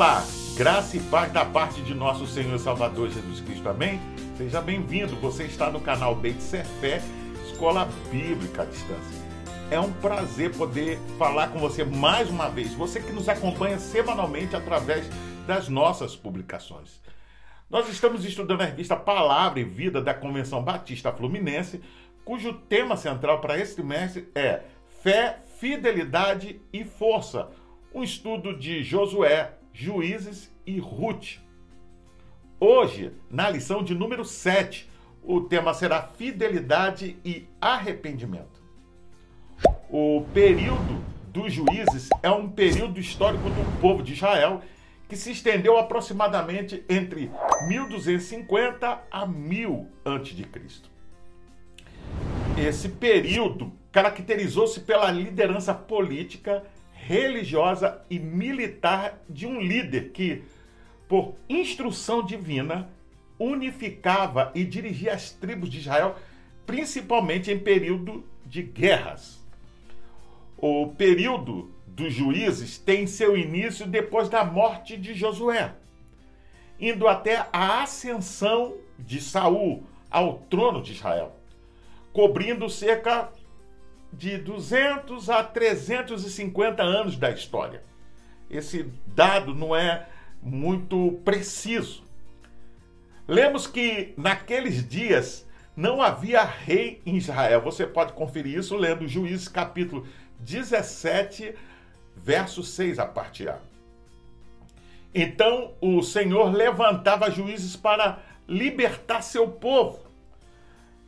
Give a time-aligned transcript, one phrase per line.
[0.00, 0.24] Olá,
[0.56, 4.00] graça e paz da parte de nosso Senhor Salvador Jesus Cristo, amém?
[4.34, 7.02] Seja bem-vindo, você está no canal Beit Ser Fé,
[7.44, 9.26] Escola Bíblica à Distância.
[9.70, 14.56] É um prazer poder falar com você mais uma vez, você que nos acompanha semanalmente
[14.56, 15.06] através
[15.46, 16.98] das nossas publicações.
[17.68, 21.78] Nós estamos estudando a revista Palavra e Vida da Convenção Batista Fluminense,
[22.24, 24.62] cujo tema central para esse trimestre é
[25.02, 27.50] Fé, Fidelidade e Força,
[27.92, 31.38] um estudo de Josué, Juízes e Ruth.
[32.58, 34.88] Hoje, na lição de número 7,
[35.22, 38.60] o tema será fidelidade e arrependimento.
[39.88, 44.62] O período dos juízes é um período histórico do povo de Israel
[45.08, 47.30] que se estendeu aproximadamente entre
[47.66, 50.90] 1250 a 1000 a.C.
[52.56, 56.62] Esse período caracterizou-se pela liderança política
[57.06, 60.42] religiosa e militar de um líder que,
[61.08, 62.88] por instrução divina,
[63.38, 66.14] unificava e dirigia as tribos de Israel,
[66.66, 69.40] principalmente em período de guerras.
[70.58, 75.74] O período dos juízes tem seu início depois da morte de Josué,
[76.78, 81.34] indo até a ascensão de Saul ao trono de Israel,
[82.12, 83.32] cobrindo cerca
[84.12, 87.82] de 200 a 350 anos da história.
[88.50, 90.06] Esse dado não é
[90.42, 92.02] muito preciso.
[93.26, 97.60] Lemos que naqueles dias não havia rei em Israel.
[97.62, 100.06] Você pode conferir isso lendo Juízes capítulo
[100.40, 101.54] 17,
[102.16, 103.58] verso 6 a parte A.
[105.14, 110.00] Então o Senhor levantava juízes para libertar seu povo.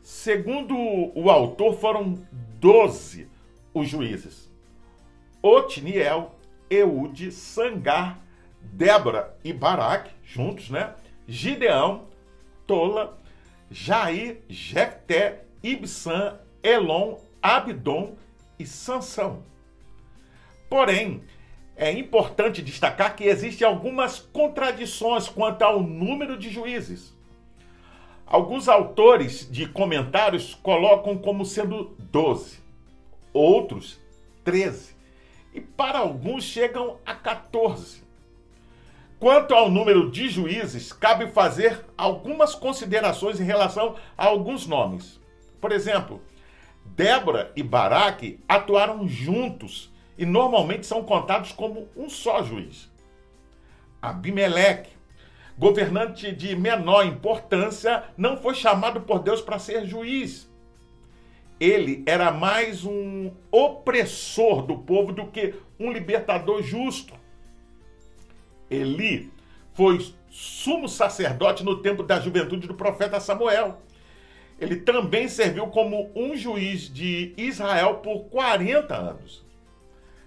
[0.03, 0.77] Segundo
[1.15, 2.19] o autor, foram
[2.63, 3.29] doze
[3.75, 4.49] os juízes.
[5.43, 6.39] Otniel,
[6.71, 8.25] Eude, Sangar,
[8.61, 10.95] Débora e Baraque, juntos, né?
[11.27, 12.07] Gideão,
[12.65, 13.19] Tola,
[13.69, 18.15] Jair, Jefté, Ibsan, Elon, Abdon
[18.57, 19.43] e Sansão.
[20.71, 21.25] Porém,
[21.75, 27.13] é importante destacar que existem algumas contradições quanto ao número de juízes.
[28.27, 32.59] Alguns autores de comentários colocam como sendo 12,
[33.33, 34.01] outros
[34.45, 34.95] 13,
[35.55, 38.03] e para alguns chegam a 14.
[39.19, 45.21] Quanto ao número de juízes, cabe fazer algumas considerações em relação a alguns nomes.
[45.61, 46.21] Por exemplo,
[46.85, 52.91] Débora e Baraque atuaram juntos e normalmente são contados como um só juiz.
[54.01, 54.91] Abimeleque
[55.59, 60.51] governante de menor importância, não foi chamado por Deus para ser juiz.
[61.61, 67.15] Ele era mais um opressor do povo do que um libertador justo.
[68.71, 69.31] Eli
[69.75, 73.81] foi sumo sacerdote no tempo da juventude do profeta Samuel.
[74.59, 79.45] Ele também serviu como um juiz de Israel por 40 anos.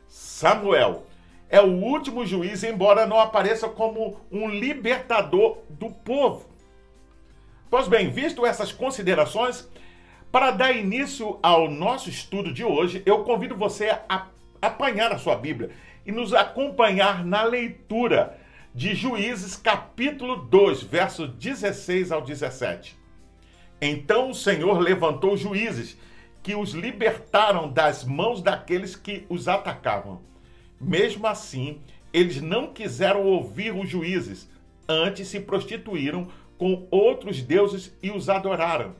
[0.08, 1.06] Samuel
[1.56, 6.50] é o último juiz, embora não apareça como um libertador do povo.
[7.70, 9.66] Pois bem, visto essas considerações,
[10.30, 14.28] para dar início ao nosso estudo de hoje, eu convido você a
[14.62, 15.70] apanhar a sua Bíblia
[16.06, 18.38] e nos acompanhar na leitura
[18.74, 22.98] de Juízes, capítulo 2, versos 16 ao 17.
[23.82, 25.98] Então o Senhor levantou juízes
[26.44, 30.35] que os libertaram das mãos daqueles que os atacavam
[30.80, 31.82] mesmo assim,
[32.14, 34.50] eles não quiseram ouvir os juízes,
[34.88, 36.28] antes se prostituíram
[36.58, 38.96] com outros deuses e os adoraram.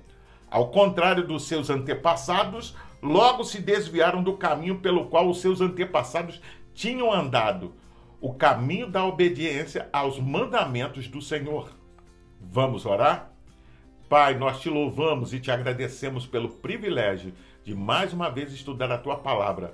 [0.50, 6.42] Ao contrário dos seus antepassados, logo se desviaram do caminho pelo qual os seus antepassados
[6.74, 7.74] tinham andado,
[8.20, 11.70] o caminho da obediência aos mandamentos do Senhor.
[12.42, 13.32] Vamos orar?
[14.10, 17.34] Pai, nós te louvamos e te agradecemos pelo privilégio
[17.64, 19.74] de mais uma vez estudar a tua palavra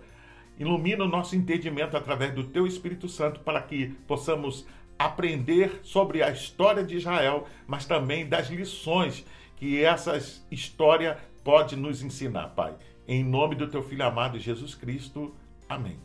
[0.59, 4.67] Ilumina o nosso entendimento através do Teu Espírito Santo para que possamos
[4.97, 9.25] aprender sobre a história de Israel, mas também das lições
[9.55, 10.17] que essa
[10.51, 12.75] história pode nos ensinar, Pai.
[13.07, 15.33] Em nome do Teu Filho amado Jesus Cristo.
[15.67, 15.97] Amém.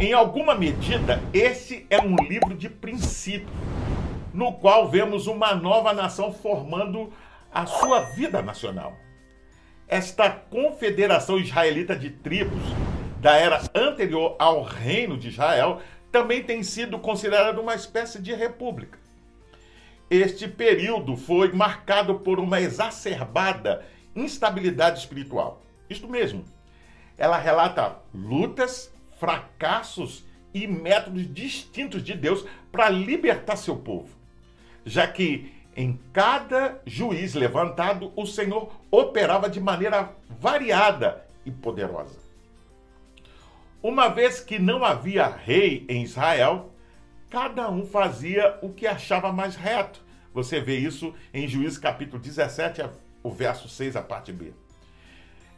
[0.00, 3.48] Em alguma medida, esse é um livro de princípio,
[4.32, 7.12] no qual vemos uma nova nação formando
[7.58, 8.96] a sua vida nacional.
[9.88, 12.62] Esta confederação israelita de tribos
[13.20, 15.82] da era anterior ao reino de Israel
[16.12, 18.96] também tem sido considerada uma espécie de república.
[20.08, 23.84] Este período foi marcado por uma exacerbada
[24.14, 25.60] instabilidade espiritual.
[25.90, 26.44] Isto mesmo,
[27.16, 34.16] ela relata lutas, fracassos e métodos distintos de Deus para libertar seu povo.
[34.86, 42.18] Já que em cada juiz levantado, o Senhor operava de maneira variada e poderosa.
[43.80, 46.72] Uma vez que não havia rei em Israel,
[47.30, 50.02] cada um fazia o que achava mais reto.
[50.34, 52.82] Você vê isso em Juízes capítulo 17,
[53.22, 54.52] o verso 6, a parte B.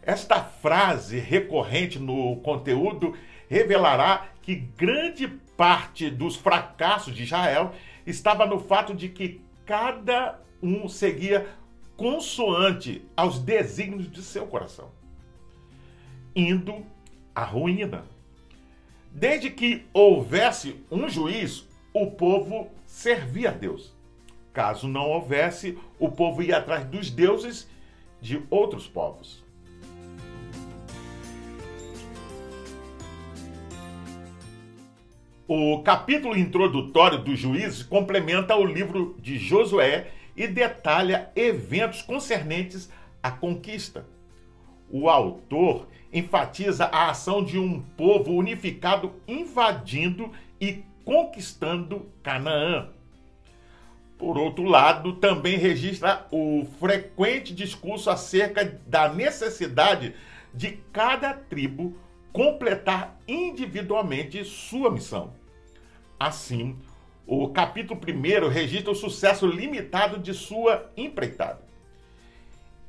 [0.03, 3.17] Esta frase recorrente no conteúdo
[3.49, 7.73] revelará que grande parte dos fracassos de Israel
[8.07, 11.47] estava no fato de que cada um seguia
[11.97, 14.91] consoante aos desígnios de seu coração,
[16.35, 16.85] indo
[17.33, 18.05] à ruína.
[19.13, 23.95] Desde que houvesse um juiz, o povo servia a Deus.
[24.53, 27.71] Caso não houvesse, o povo ia atrás dos deuses
[28.21, 29.45] de outros povos.
[35.53, 42.89] O capítulo introdutório dos juízes complementa o livro de Josué e detalha eventos concernentes
[43.21, 44.07] à conquista.
[44.89, 50.31] O autor enfatiza a ação de um povo unificado invadindo
[50.61, 52.91] e conquistando Canaã.
[54.17, 60.15] Por outro lado, também registra o frequente discurso acerca da necessidade
[60.55, 61.99] de cada tribo
[62.33, 65.40] completar individualmente sua missão.
[66.21, 66.77] Assim,
[67.27, 71.63] o capítulo 1 registra o sucesso limitado de sua empreitada.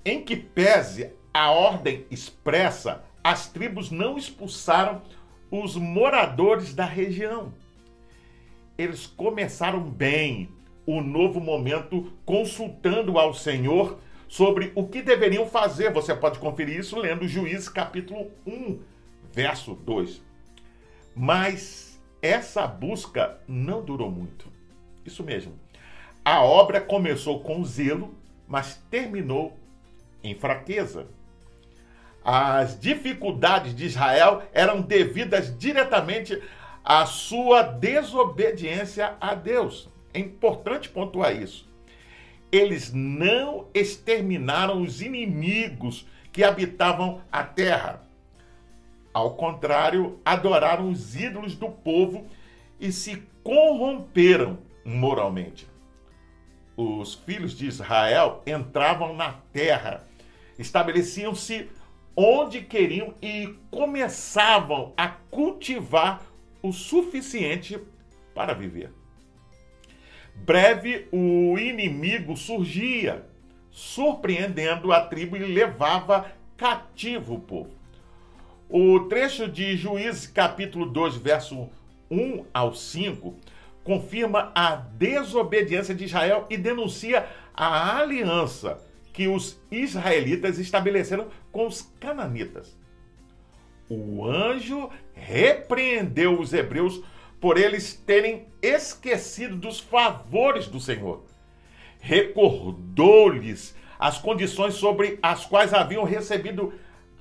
[0.03, 5.01] Em que pese a ordem expressa, as tribos não expulsaram
[5.49, 7.53] os moradores da região.
[8.77, 10.49] Eles começaram bem
[10.85, 13.97] o novo momento consultando ao Senhor
[14.27, 15.93] sobre o que deveriam fazer.
[15.93, 18.77] Você pode conferir isso lendo Juízes capítulo 1,
[19.31, 20.21] verso 2.
[21.15, 21.90] Mas
[22.21, 24.51] essa busca não durou muito.
[25.05, 25.53] Isso mesmo.
[26.23, 28.13] A obra começou com zelo,
[28.47, 29.57] mas terminou
[30.23, 31.07] em fraqueza.
[32.23, 36.39] As dificuldades de Israel eram devidas diretamente
[36.83, 39.89] à sua desobediência a Deus.
[40.13, 41.67] É importante pontuar isso.
[42.51, 48.01] Eles não exterminaram os inimigos que habitavam a terra.
[49.13, 52.25] Ao contrário, adoraram os ídolos do povo
[52.79, 55.67] e se corromperam moralmente.
[56.77, 60.07] Os filhos de Israel entravam na terra,
[60.57, 61.69] estabeleciam-se
[62.15, 66.21] onde queriam e começavam a cultivar
[66.61, 67.79] o suficiente
[68.33, 68.93] para viver.
[70.33, 73.25] Breve, o inimigo surgia,
[73.69, 77.80] surpreendendo a tribo e levava cativo o povo.
[78.73, 81.69] O trecho de Juízes, capítulo 2, verso
[82.09, 83.35] 1 ao 5,
[83.83, 88.81] confirma a desobediência de Israel e denuncia a aliança
[89.11, 92.73] que os israelitas estabeleceram com os cananitas.
[93.89, 97.03] O anjo repreendeu os hebreus
[97.41, 101.25] por eles terem esquecido dos favores do Senhor.
[101.99, 106.71] Recordou-lhes as condições sobre as quais haviam recebido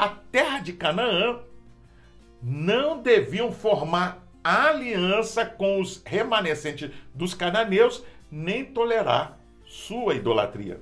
[0.00, 1.40] a terra de Canaã,
[2.42, 10.80] não deviam formar aliança com os remanescentes dos cananeus, nem tolerar sua idolatria.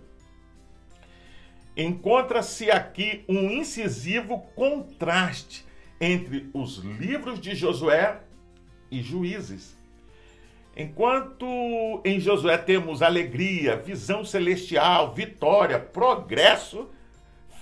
[1.77, 5.67] Encontra-se aqui um incisivo contraste
[6.01, 8.21] entre os livros de Josué
[8.89, 9.77] e Juízes.
[10.77, 11.45] Enquanto
[12.05, 16.89] em Josué temos alegria, visão celestial, vitória, progresso,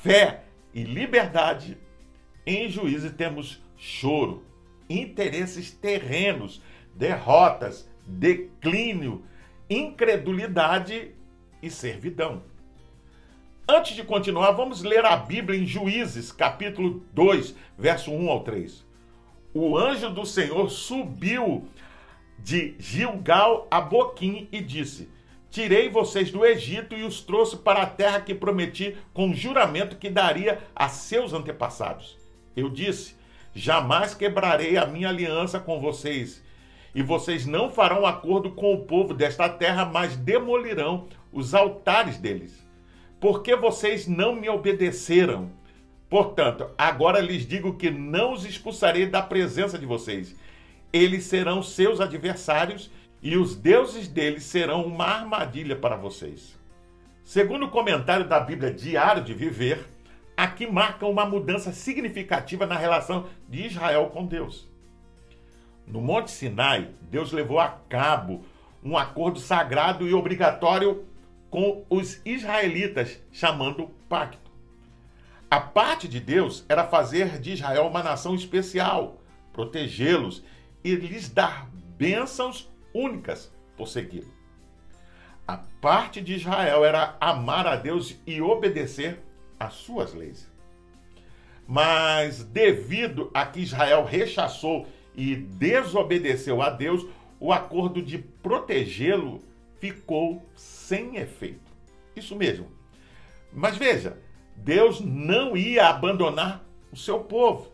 [0.03, 0.43] fé
[0.77, 1.79] e liberdade,
[2.45, 4.45] em juízo temos choro,
[4.91, 6.61] interesses terrenos,
[6.95, 9.25] derrotas, declínio,
[9.71, 11.13] incredulidade
[11.63, 12.43] e servidão.
[13.67, 18.85] Antes de continuar, vamos ler a Bíblia em Juízes, capítulo 2, verso 1 ao 3.
[19.55, 21.67] O anjo do Senhor subiu
[22.39, 25.09] de Gilgal a Boquim e disse:
[25.57, 30.11] Tirei vocês do Egito e os trouxe para a terra que prometi com juramento que
[30.11, 32.15] daria a seus antepassados.
[32.55, 33.17] Eu disse:
[33.55, 36.45] Jamais quebrarei a minha aliança com vocês,
[36.95, 42.63] e vocês não farão acordo com o povo desta terra, mas demolirão os altares deles.
[43.19, 45.51] Porque vocês não me obedeceram.
[46.11, 50.37] Portanto, agora lhes digo que não os expulsarei da presença de vocês.
[50.93, 52.91] Eles serão seus adversários
[53.23, 56.57] e os deuses deles serão uma armadilha para vocês.
[57.25, 59.85] Segundo o comentário da Bíblia Diário de Viver,
[60.37, 64.69] aqui marcam uma mudança significativa na relação de Israel com Deus.
[65.87, 68.45] No Monte Sinai, Deus levou a cabo
[68.83, 71.05] um acordo sagrado e obrigatório
[71.51, 74.51] com os israelitas, chamando pacto.
[75.51, 79.21] A parte de Deus era fazer de Israel uma nação especial,
[79.53, 80.43] protegê-los
[80.85, 84.35] e lhes dar bênçãos únicas por segui-lo.
[85.47, 89.21] A parte de Israel era amar a Deus e obedecer
[89.61, 90.51] às suas leis.
[91.69, 97.07] Mas devido a que Israel rechaçou e desobedeceu a Deus,
[97.39, 99.41] o acordo de protegê-lo
[99.79, 101.71] ficou sem efeito.
[102.15, 102.71] Isso mesmo.
[103.53, 104.19] Mas veja,
[104.57, 107.71] Deus não ia abandonar o seu povo.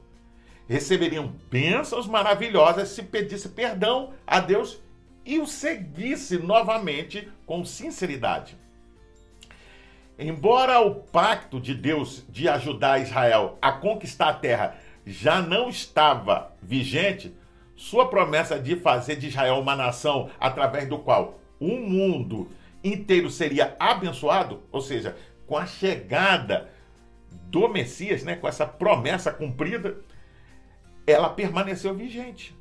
[0.68, 4.80] Receberiam bênçãos maravilhosas se pedisse perdão a Deus
[5.24, 8.56] e o seguisse novamente com sinceridade.
[10.18, 16.52] Embora o pacto de Deus de ajudar Israel a conquistar a terra já não estava
[16.62, 17.34] vigente,
[17.74, 22.48] sua promessa de fazer de Israel uma nação através do qual o mundo
[22.84, 26.70] inteiro seria abençoado, ou seja, com a chegada
[27.48, 29.96] do Messias, né, com essa promessa cumprida,
[31.06, 32.54] ela permaneceu vigente.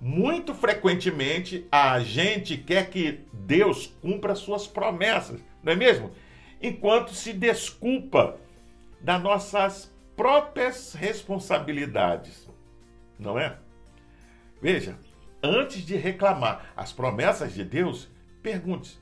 [0.00, 6.10] Muito frequentemente a gente quer que Deus cumpra suas promessas, não é mesmo?
[6.62, 8.38] Enquanto se desculpa
[9.00, 12.48] das nossas próprias responsabilidades,
[13.18, 13.58] não é?
[14.60, 14.98] Veja,
[15.42, 18.08] antes de reclamar as promessas de Deus,
[18.42, 18.98] pergunte: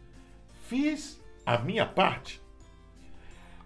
[0.64, 2.40] fiz a minha parte?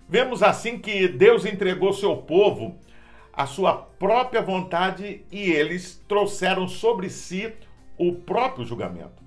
[0.06, 2.78] Vemos assim que Deus entregou seu povo
[3.32, 7.52] a sua própria vontade e eles trouxeram sobre si
[7.96, 9.22] o próprio julgamento.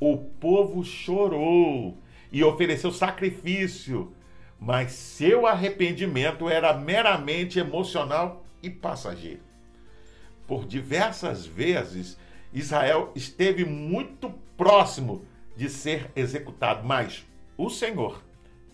[0.00, 1.96] O povo chorou
[2.32, 4.12] e ofereceu sacrifício,
[4.58, 9.40] mas seu arrependimento era meramente emocional e passageiro.
[10.46, 12.18] Por diversas vezes,
[12.52, 15.24] Israel esteve muito próximo
[15.56, 17.24] de ser executado, mas
[17.56, 18.22] o Senhor,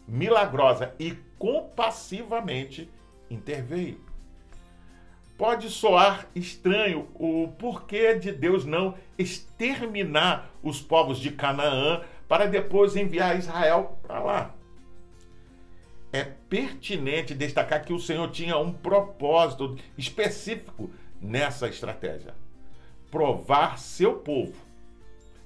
[0.07, 2.91] milagrosa e compassivamente,
[3.31, 4.12] interveio.
[5.37, 12.97] Pode soar estranho o porquê de Deus não exterminar os povos de Canaã para depois
[12.97, 14.55] enviar Israel para lá.
[16.13, 22.35] É pertinente destacar que o Senhor tinha um propósito específico nessa estratégia:
[23.11, 24.55] provar seu povo.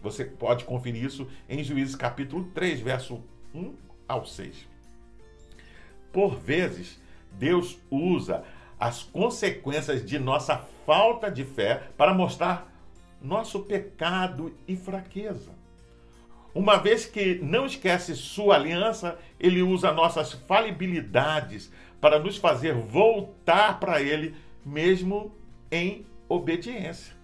[0.02, 3.22] Você pode conferir isso em Juízes capítulo 3, verso
[3.54, 3.74] 1
[4.08, 4.68] ao 6.
[6.12, 7.00] Por vezes,
[7.32, 8.44] Deus usa
[8.78, 12.72] as consequências de nossa falta de fé para mostrar
[13.20, 15.50] nosso pecado e fraqueza.
[16.54, 23.78] Uma vez que não esquece sua aliança, ele usa nossas falibilidades para nos fazer voltar
[23.78, 25.34] para ele, mesmo
[25.70, 27.14] em obediência.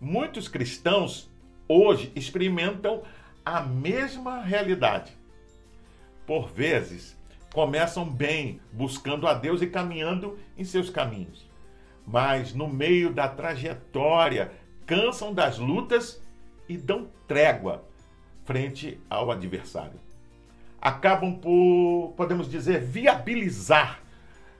[0.00, 1.30] Muitos cristãos
[1.68, 3.02] hoje experimentam
[3.44, 5.12] a mesma realidade.
[6.26, 7.16] Por vezes,
[7.52, 11.48] começam bem, buscando a Deus e caminhando em seus caminhos.
[12.06, 14.52] Mas no meio da trajetória,
[14.86, 16.20] cansam das lutas
[16.68, 17.84] e dão trégua
[18.44, 20.00] frente ao adversário.
[20.80, 24.00] Acabam por, podemos dizer, viabilizar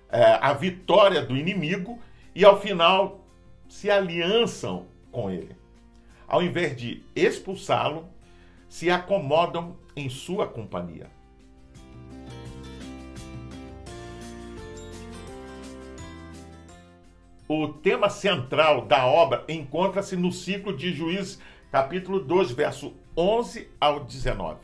[0.08, 1.99] é, a vitória do inimigo
[2.34, 3.20] e ao final
[3.68, 5.56] se aliançam com ele.
[6.28, 8.06] Ao invés de expulsá-lo,
[8.68, 11.11] se acomodam em sua companhia.
[17.61, 21.38] O tema central da obra encontra-se no ciclo de Juízes,
[21.71, 24.59] capítulo 2, verso 11 ao 19,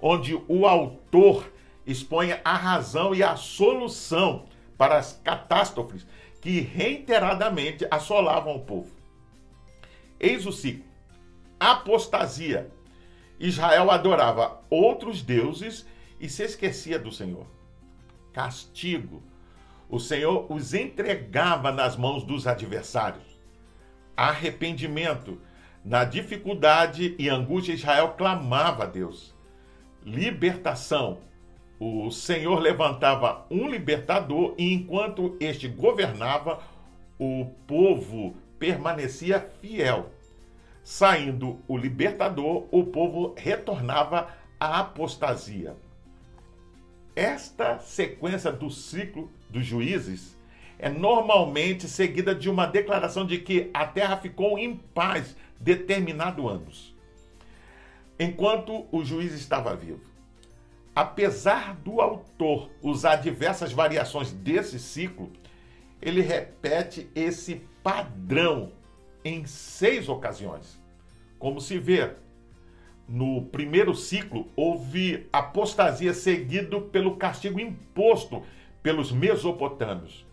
[0.00, 1.52] onde o autor
[1.86, 4.46] expõe a razão e a solução
[4.78, 6.06] para as catástrofes
[6.40, 8.90] que reiteradamente assolavam o povo.
[10.18, 10.86] Eis o ciclo:
[11.60, 12.70] apostasia.
[13.38, 15.86] Israel adorava outros deuses
[16.18, 17.46] e se esquecia do Senhor.
[18.32, 19.22] Castigo
[19.88, 23.24] o Senhor os entregava nas mãos dos adversários.
[24.16, 25.40] Arrependimento.
[25.84, 29.34] Na dificuldade e angústia, Israel clamava a Deus.
[30.04, 31.18] Libertação.
[31.78, 36.58] O Senhor levantava um libertador e enquanto este governava,
[37.18, 40.10] o povo permanecia fiel.
[40.82, 44.28] Saindo o libertador, o povo retornava
[44.58, 45.76] à apostasia.
[47.16, 50.36] Esta sequência do ciclo dos juízes
[50.78, 56.94] é normalmente seguida de uma declaração de que a terra ficou em paz determinado anos,
[58.20, 60.02] enquanto o juiz estava vivo.
[60.94, 65.32] Apesar do autor usar diversas variações desse ciclo,
[66.02, 68.72] ele repete esse padrão
[69.24, 70.78] em seis ocasiões.
[71.38, 72.14] Como se vê,
[73.08, 78.42] no primeiro ciclo houve apostasia seguido pelo castigo imposto
[78.82, 80.26] pelos mesopotâmios.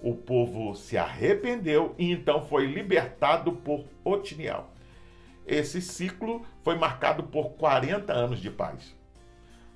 [0.00, 4.66] O povo se arrependeu e então foi libertado por Otiniel.
[5.46, 8.94] Esse ciclo foi marcado por 40 anos de paz.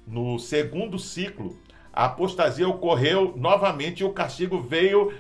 [0.07, 1.59] No segundo ciclo,
[1.93, 5.13] a apostasia ocorreu novamente e o castigo veio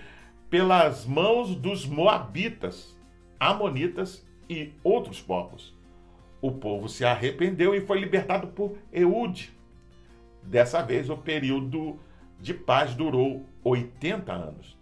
[0.49, 2.97] pelas mãos dos moabitas,
[3.39, 5.75] amonitas e outros povos.
[6.41, 9.53] O povo se arrependeu e foi libertado por Eude.
[10.43, 11.99] Dessa vez, o período
[12.41, 14.79] de paz durou 80 anos.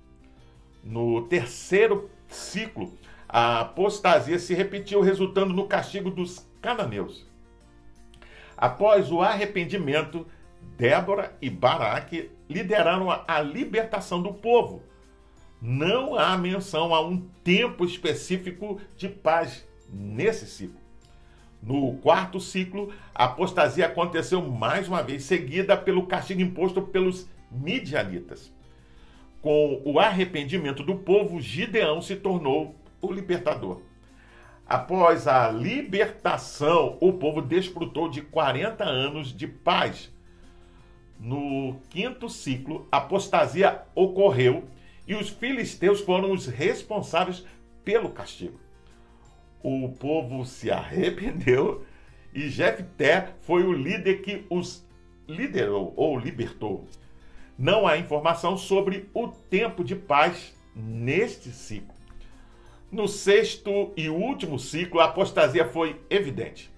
[0.85, 2.93] No terceiro ciclo,
[3.29, 7.27] a apostasia se repetiu, resultando no castigo dos cananeus.
[8.57, 10.27] Após o arrependimento,
[10.77, 14.83] Débora e Baraque lideraram a libertação do povo.
[15.61, 20.88] Não há menção a um tempo específico de paz nesse ciclo.
[21.63, 28.53] No quarto ciclo, a apostasia aconteceu mais uma vez, seguida pelo castigo imposto pelos midianitas.
[29.43, 33.81] Com o arrependimento do povo, Gideão se tornou o libertador.
[34.67, 40.13] Após a libertação, o povo desfrutou de 40 anos de paz.
[41.19, 44.65] No quinto ciclo, a apostasia ocorreu
[45.07, 47.45] e os filisteus foram os responsáveis
[47.83, 48.61] pelo castigo.
[49.63, 51.85] O povo se arrependeu
[52.33, 54.87] e Jefté foi o líder que os
[55.27, 56.87] liderou ou libertou.
[57.59, 61.95] Não há informação sobre o tempo de paz neste ciclo.
[62.91, 66.71] No sexto e último ciclo, a apostasia foi evidente.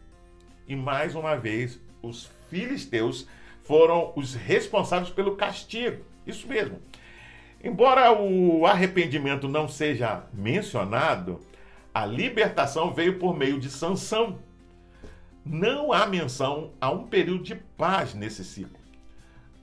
[0.67, 3.29] E mais uma vez, os filisteus
[3.63, 6.03] foram os responsáveis pelo castigo.
[6.27, 6.81] Isso mesmo.
[7.63, 11.41] Embora o arrependimento não seja mencionado,
[11.93, 14.39] a libertação veio por meio de sanção.
[15.45, 18.79] Não há menção a um período de paz nesse ciclo.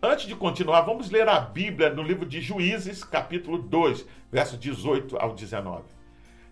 [0.01, 5.17] Antes de continuar, vamos ler a Bíblia no livro de Juízes, capítulo 2, verso 18
[5.17, 5.83] ao 19.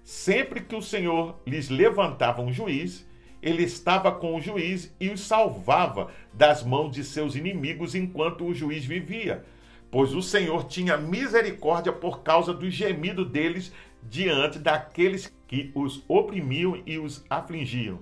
[0.03, 3.05] Sempre que o Senhor lhes levantava um juiz,
[3.41, 8.53] ele estava com o juiz e os salvava das mãos de seus inimigos enquanto o
[8.53, 9.43] juiz vivia,
[9.91, 13.71] pois o Senhor tinha misericórdia por causa do gemido deles
[14.09, 17.99] diante daqueles que os oprimiam e os afligiam.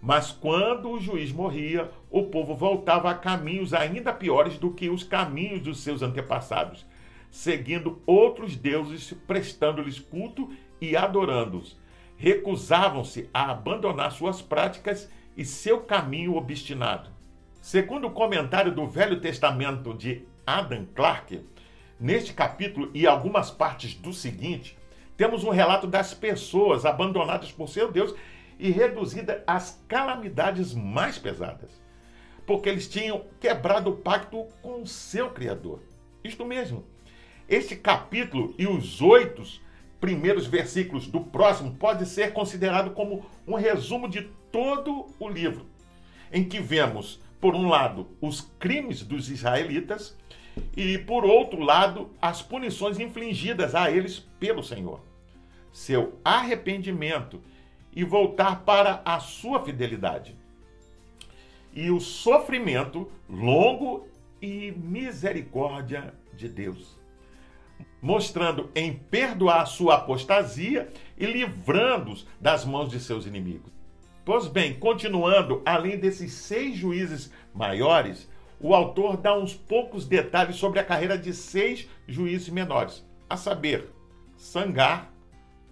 [0.00, 5.04] Mas quando o juiz morria, o povo voltava a caminhos ainda piores do que os
[5.04, 6.84] caminhos dos seus antepassados,
[7.30, 11.80] seguindo outros deuses, prestando-lhes culto e adorando-os.
[12.16, 17.10] Recusavam-se a abandonar suas práticas e seu caminho obstinado.
[17.60, 21.42] Segundo o comentário do Velho Testamento de Adam Clarke,
[21.98, 24.76] neste capítulo e algumas partes do seguinte,
[25.22, 28.12] temos um relato das pessoas abandonadas por seu Deus
[28.58, 31.70] e reduzidas às calamidades mais pesadas,
[32.44, 35.80] porque eles tinham quebrado o pacto com o seu Criador.
[36.24, 36.84] Isto mesmo.
[37.48, 39.44] Este capítulo e os oito
[40.00, 45.66] primeiros versículos do próximo pode ser considerado como um resumo de todo o livro,
[46.32, 50.18] em que vemos, por um lado, os crimes dos israelitas
[50.76, 55.11] e, por outro lado, as punições infligidas a eles pelo Senhor,
[55.72, 57.40] seu arrependimento
[57.94, 60.36] e voltar para a sua fidelidade,
[61.72, 64.06] e o sofrimento longo
[64.40, 67.02] e misericórdia de Deus
[68.02, 73.70] mostrando em perdoar sua apostasia e livrando-os das mãos de seus inimigos.
[74.24, 78.28] Pois bem, continuando, além desses seis juízes maiores,
[78.60, 83.88] o autor dá uns poucos detalhes sobre a carreira de seis juízes menores, a saber,
[84.36, 85.11] Sangar,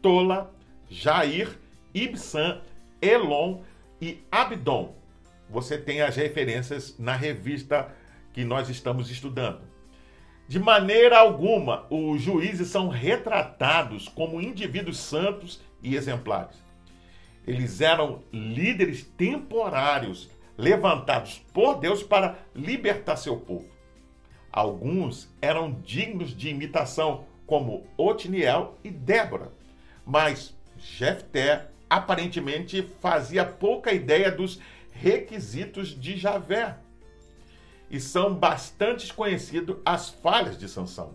[0.03, 0.53] Tola,
[0.89, 1.59] Jair,
[1.95, 2.61] Ibsan,
[3.01, 3.63] Elon
[4.01, 4.95] e Abdon.
[5.49, 7.95] Você tem as referências na revista
[8.33, 9.61] que nós estamos estudando.
[10.49, 16.57] De maneira alguma, os juízes são retratados como indivíduos santos e exemplares.
[17.47, 23.69] Eles eram líderes temporários levantados por Deus para libertar seu povo.
[24.53, 29.53] Alguns eram dignos de imitação, como Otiniel e Débora,
[30.05, 34.61] mas Jefté aparentemente fazia pouca ideia dos
[34.93, 36.77] requisitos de Javé
[37.91, 41.15] e são bastante conhecidas as falhas de Sansão.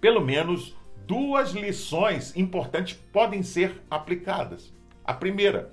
[0.00, 4.72] Pelo menos duas lições importantes podem ser aplicadas.
[5.04, 5.70] A primeira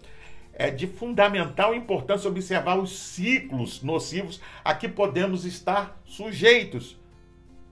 [0.54, 6.98] é de fundamental importância observar os ciclos nocivos a que podemos estar sujeitos.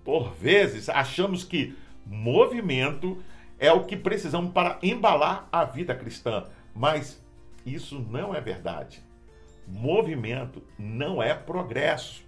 [0.04, 1.74] Por vezes, achamos que
[2.06, 3.24] movimento
[3.60, 7.24] é o que precisamos para embalar a vida cristã, mas
[7.66, 9.04] isso não é verdade.
[9.68, 12.24] Movimento não é progresso,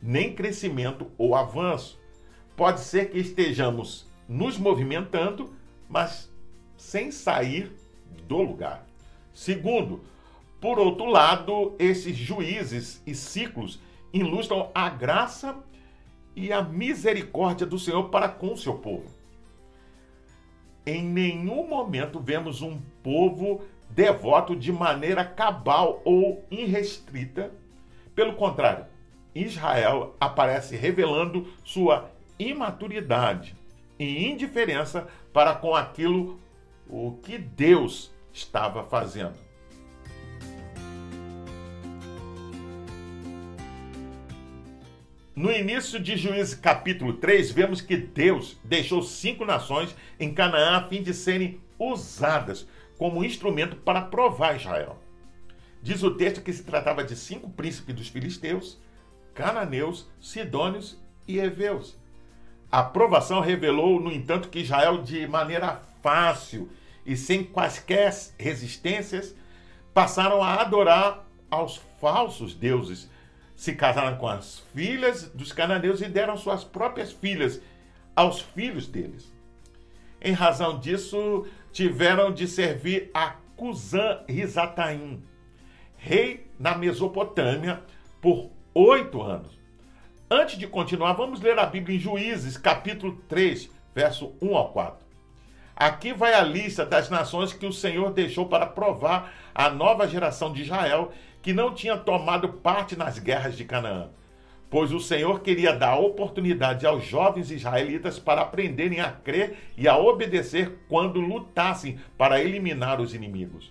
[0.00, 2.00] nem crescimento ou avanço.
[2.56, 5.54] Pode ser que estejamos nos movimentando,
[5.88, 6.32] mas
[6.76, 7.72] sem sair
[8.26, 8.86] do lugar.
[9.32, 10.04] Segundo,
[10.60, 13.80] por outro lado, esses juízes e ciclos
[14.12, 15.56] ilustram a graça
[16.34, 19.13] e a misericórdia do Senhor para com o seu povo.
[20.86, 27.50] Em nenhum momento vemos um povo devoto de maneira cabal ou irrestrita.
[28.14, 28.86] Pelo contrário,
[29.34, 33.56] Israel aparece revelando sua imaturidade
[33.98, 36.38] e indiferença para com aquilo
[36.88, 39.43] o que Deus estava fazendo.
[45.36, 50.86] No início de Juízes capítulo 3, vemos que Deus deixou cinco nações em Canaã a
[50.86, 54.96] fim de serem usadas como instrumento para provar Israel.
[55.82, 58.78] Diz o texto que se tratava de cinco príncipes dos filisteus,
[59.34, 61.98] cananeus, sidônios e heveus.
[62.70, 66.68] A aprovação revelou, no entanto, que Israel, de maneira fácil
[67.04, 69.34] e sem quaisquer resistências,
[69.92, 73.10] passaram a adorar aos falsos deuses.
[73.54, 77.60] Se casaram com as filhas dos cananeus e deram suas próprias filhas
[78.14, 79.32] aos filhos deles.
[80.20, 85.22] Em razão disso, tiveram de servir a Cusã Rizataim,
[85.96, 87.82] rei na Mesopotâmia,
[88.20, 89.58] por oito anos.
[90.30, 95.04] Antes de continuar, vamos ler a Bíblia em Juízes, capítulo 3, verso 1 ao 4.
[95.76, 100.52] Aqui vai a lista das nações que o Senhor deixou para provar a nova geração
[100.52, 101.12] de Israel
[101.44, 104.08] que não tinha tomado parte nas guerras de Canaã.
[104.70, 109.94] Pois o Senhor queria dar oportunidade aos jovens israelitas para aprenderem a crer e a
[109.94, 113.70] obedecer quando lutassem para eliminar os inimigos.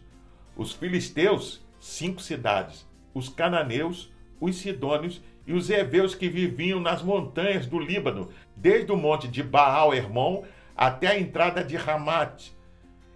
[0.56, 7.66] Os filisteus, cinco cidades, os cananeus, os sidônios e os heveus que viviam nas montanhas
[7.66, 10.44] do Líbano, desde o monte de Baal-Hermon
[10.78, 12.52] até a entrada de Ramat.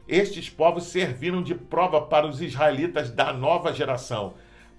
[0.08, 4.34] Estes povos serviram de prova para os israelitas da nova geração,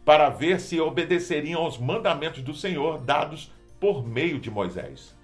[0.08, 5.14] para ver se obedeceriam aos mandamentos do Senhor dados por meio de Moisés.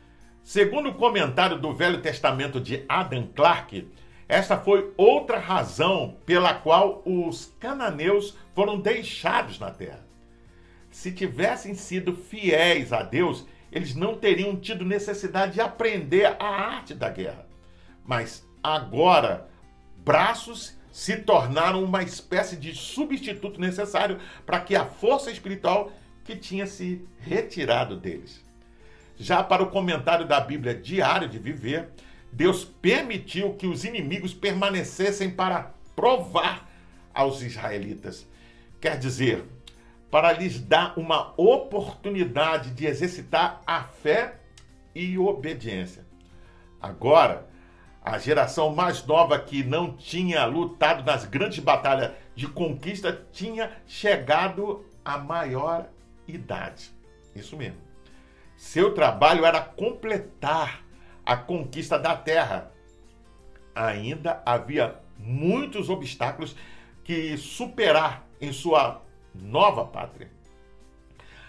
[0.42, 3.88] Segundo o comentário do Velho Testamento de Adam Clarke,
[4.28, 10.06] esta foi outra razão pela qual os cananeus foram deixados na terra.
[10.90, 16.92] Se tivessem sido fiéis a Deus, eles não teriam tido necessidade de aprender a arte
[16.92, 17.46] da guerra.
[18.04, 19.48] Mas agora,
[19.96, 25.90] braços se tornaram uma espécie de substituto necessário para que a força espiritual
[26.22, 28.40] que tinha se retirado deles.
[29.16, 31.88] Já para o comentário da Bíblia Diário de Viver,
[32.30, 36.70] Deus permitiu que os inimigos permanecessem para provar
[37.12, 38.24] aos israelitas.
[38.80, 39.44] Quer dizer,
[40.12, 44.36] para lhes dar uma oportunidade de exercitar a fé
[44.94, 46.06] e obediência.
[46.80, 47.48] Agora,
[48.04, 54.84] a geração mais nova que não tinha lutado nas grandes batalhas de conquista tinha chegado
[55.02, 55.88] à maior
[56.28, 56.92] idade.
[57.34, 57.78] Isso mesmo.
[58.58, 60.84] Seu trabalho era completar
[61.24, 62.70] a conquista da terra.
[63.74, 66.54] Ainda havia muitos obstáculos
[67.02, 69.02] que superar em sua
[69.34, 70.30] nova pátria.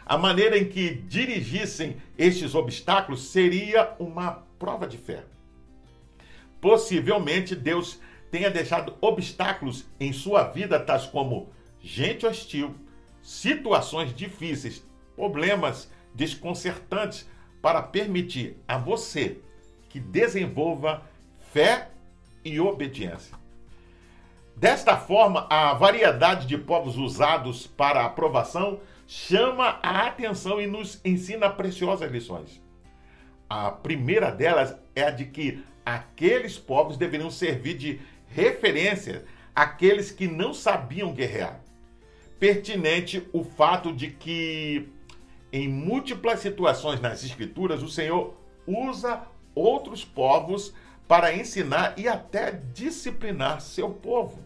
[0.06, 5.24] A maneira em que dirigissem estes obstáculos seria uma prova de fé.
[6.66, 8.02] Possivelmente Deus
[8.32, 12.74] tenha deixado obstáculos em sua vida, tais como gente hostil,
[13.22, 14.84] situações difíceis,
[15.16, 17.30] problemas desconcertantes,
[17.62, 19.38] para permitir a você
[19.90, 21.04] que desenvolva
[21.54, 21.90] fé
[22.44, 23.38] e obediência.
[24.56, 31.00] Desta forma, a variedade de povos usados para a aprovação chama a atenção e nos
[31.06, 32.60] ensina preciosas lições.
[33.48, 39.24] A primeira delas é a de que aqueles povos deveriam servir de referência
[39.56, 41.62] àqueles que não sabiam guerrear.
[42.40, 44.90] Pertinente o fato de que,
[45.54, 48.36] em múltiplas situações nas Escrituras, o Senhor
[48.68, 49.22] usa
[49.54, 50.74] outros povos
[51.08, 54.44] para ensinar e até disciplinar seu povo.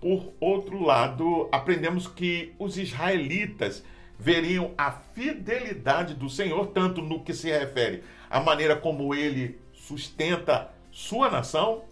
[0.00, 3.84] Por outro lado, aprendemos que os israelitas
[4.18, 10.70] veriam a fidelidade do Senhor, tanto no que se refere à maneira como ele sustenta
[10.90, 11.84] sua nação,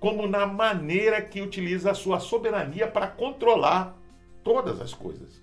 [0.00, 3.94] como na maneira que utiliza a sua soberania para controlar
[4.42, 5.42] todas as coisas.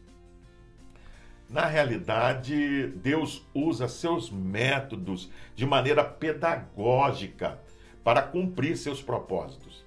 [1.47, 7.59] Na realidade, Deus usa seus métodos de maneira pedagógica
[8.03, 9.85] para cumprir seus propósitos.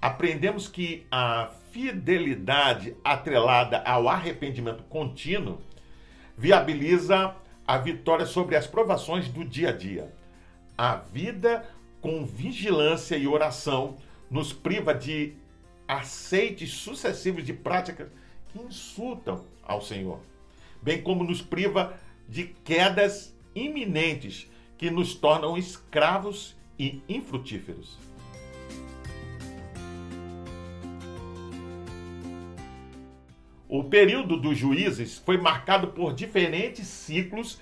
[0.00, 5.58] Aprendemos que a fidelidade atrelada ao arrependimento contínuo
[6.36, 7.34] viabiliza
[7.68, 10.10] a vitória sobre as provações do dia a dia.
[10.76, 11.68] A vida
[12.00, 13.98] com vigilância e oração
[14.30, 15.34] nos priva de
[15.86, 18.08] aceites sucessivos de práticas
[18.48, 20.18] que insultam ao Senhor,
[20.80, 21.92] bem como nos priva
[22.26, 27.98] de quedas iminentes que nos tornam escravos e infrutíferos.
[33.68, 37.60] O período dos juízes foi marcado por diferentes ciclos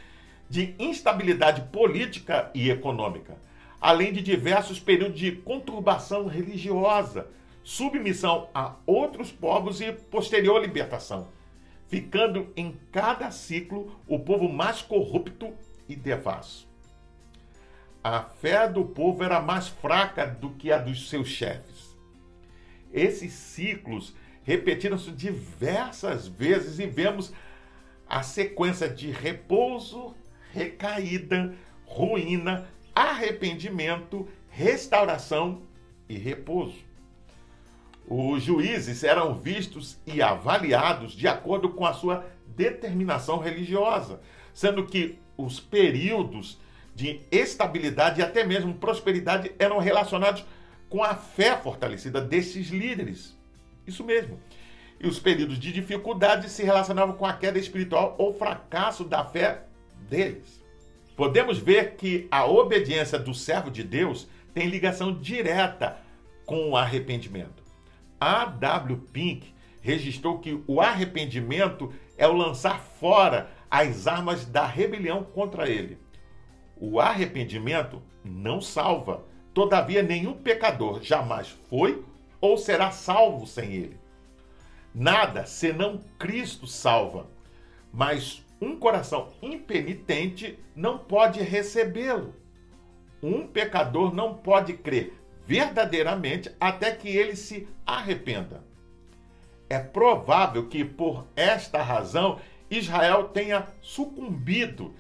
[0.49, 3.37] de instabilidade política e econômica,
[3.81, 7.29] além de diversos períodos de conturbação religiosa,
[7.65, 11.27] submissão a outros povos e posterior libertação,
[11.89, 15.53] ficando em cada ciclo o povo mais corrupto
[15.89, 16.69] e devasso.
[18.05, 21.97] A fé do povo era mais fraca do que a dos seus chefes.
[22.93, 24.15] Esses ciclos
[24.47, 27.33] repetiram-se diversas vezes e vemos
[28.09, 30.15] a sequência de repouso,
[30.53, 31.53] recaída,
[31.85, 35.63] ruína, arrependimento, restauração
[36.09, 36.79] e repouso.
[38.09, 44.21] Os juízes eram vistos e avaliados de acordo com a sua determinação religiosa,
[44.55, 46.61] sendo que os períodos
[46.95, 50.45] de estabilidade e até mesmo prosperidade eram relacionados
[50.89, 53.36] com a fé fortalecida desses líderes.
[53.87, 54.41] Isso mesmo.
[54.99, 59.65] E os períodos de dificuldade se relacionavam com a queda espiritual ou fracasso da fé
[60.09, 60.63] deles.
[61.17, 65.99] Podemos ver que a obediência do servo de Deus tem ligação direta
[66.45, 67.63] com o arrependimento.
[68.21, 68.97] A W.
[69.13, 75.99] Pink registrou que o arrependimento é o lançar fora as armas da rebelião contra ele.
[76.77, 82.05] O arrependimento não salva, todavia, nenhum pecador jamais foi
[82.47, 83.99] ou será salvo sem ele.
[84.95, 87.27] Nada senão Cristo salva,
[87.93, 92.35] mas um coração impenitente não pode recebê-lo.
[93.23, 95.13] Um pecador não pode crer
[95.47, 98.65] verdadeiramente até que ele se arrependa.
[99.69, 104.95] É provável que, por esta razão, Israel tenha sucumbido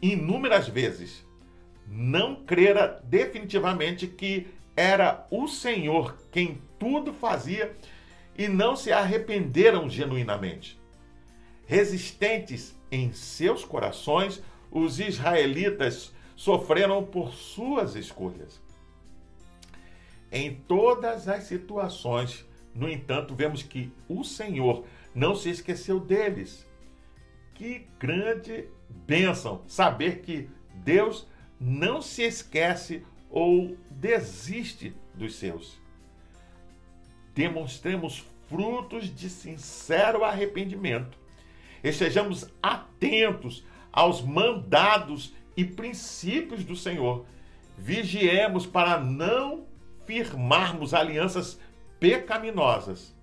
[0.00, 1.26] inúmeras vezes.
[1.86, 7.76] Não crera definitivamente que era o Senhor quem tudo fazia
[8.36, 10.76] e não se arrependeram genuinamente.
[11.64, 18.60] Resistentes em seus corações, os israelitas sofreram por suas escolhas.
[20.32, 26.66] Em todas as situações, no entanto, vemos que o Senhor não se esqueceu deles.
[27.54, 31.28] Que grande bênção saber que Deus
[31.60, 35.81] não se esquece ou desiste dos seus.
[37.34, 41.16] Demonstremos frutos de sincero arrependimento.
[41.82, 47.24] Estejamos atentos aos mandados e princípios do Senhor.
[47.76, 49.66] Vigiemos para não
[50.06, 51.58] firmarmos alianças
[51.98, 53.14] pecaminosas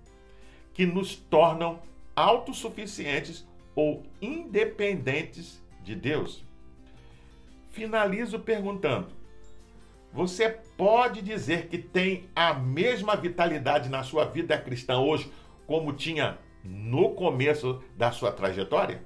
[0.74, 1.80] que nos tornam
[2.14, 6.44] autossuficientes ou independentes de Deus.
[7.70, 9.08] Finalizo perguntando:
[10.12, 15.30] você pode dizer que tem a mesma vitalidade na sua vida cristã hoje
[15.66, 19.02] como tinha no começo da sua trajetória?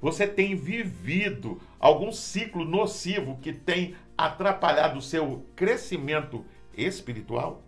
[0.00, 6.44] Você tem vivido algum ciclo nocivo que tem atrapalhado o seu crescimento
[6.76, 7.64] espiritual?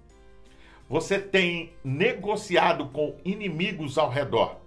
[0.89, 4.61] Você tem negociado com inimigos ao redor?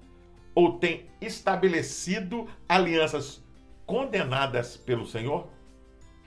[0.54, 3.42] Ou tem estabelecido alianças
[3.86, 5.53] condenadas pelo Senhor?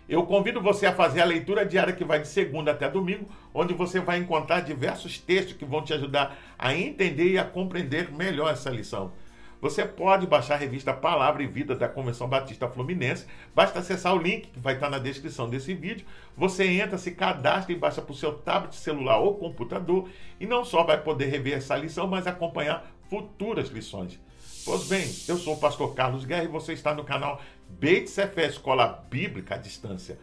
[0.08, 3.74] Eu convido você a fazer a leitura diária que vai de segunda até domingo, onde
[3.74, 8.52] você vai encontrar diversos textos que vão te ajudar a entender e a compreender melhor
[8.52, 9.12] essa lição.
[9.60, 13.26] Você pode baixar a revista Palavra e Vida da Convenção Batista Fluminense.
[13.52, 16.06] Basta acessar o link que vai estar na descrição desse vídeo.
[16.36, 20.08] Você entra, se cadastra e baixa para o seu tablet, celular ou computador.
[20.38, 24.20] E não só vai poder rever essa lição, mas acompanhar futuras lições.
[24.66, 27.40] Pois bem, eu sou o pastor Carlos Guerra e você está no canal
[27.78, 30.18] Beit Sefer Escola Bíblica à Distância.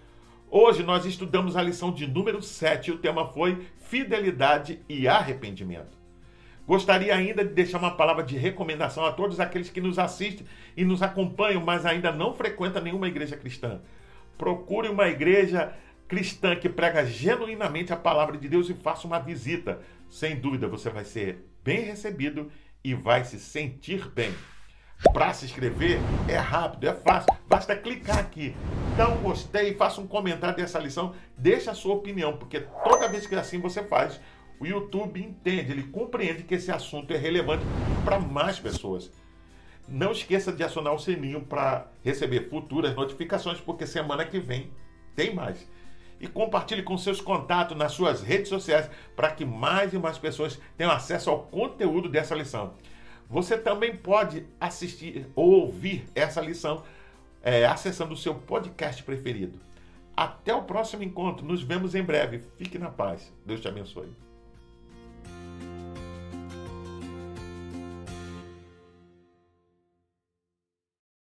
[0.50, 5.96] Hoje nós estudamos a lição de número 7 e o tema foi Fidelidade e Arrependimento.
[6.66, 10.84] Gostaria ainda de deixar uma palavra de recomendação a todos aqueles que nos assistem e
[10.84, 13.82] nos acompanham, mas ainda não frequentam nenhuma igreja cristã.
[14.36, 15.76] Procure uma igreja
[16.08, 19.80] cristã que prega genuinamente a palavra de Deus e faça uma visita.
[20.10, 22.52] Sem dúvida, você vai ser bem recebido
[22.84, 24.34] e vai se sentir bem.
[25.12, 28.56] Para se inscrever é rápido, é fácil, basta clicar aqui.
[29.00, 33.36] Um gostei, faça um comentário dessa lição, deixa a sua opinião, porque toda vez que
[33.36, 34.20] assim você faz,
[34.60, 37.66] o YouTube entende, ele compreende que esse assunto é relevante
[38.06, 39.12] para mais pessoas.
[39.88, 44.72] Não esqueça de acionar o sininho para receber futuras notificações, porque semana que vem
[45.16, 45.68] tem mais.
[46.22, 50.60] E compartilhe com seus contatos nas suas redes sociais para que mais e mais pessoas
[50.78, 52.76] tenham acesso ao conteúdo dessa lição.
[53.30, 56.84] Você também pode assistir ou ouvir essa lição
[57.42, 59.60] é, acessando o seu podcast preferido.
[60.16, 61.46] Até o próximo encontro.
[61.46, 62.44] Nos vemos em breve.
[62.58, 63.34] Fique na paz.
[63.46, 64.23] Deus te abençoe.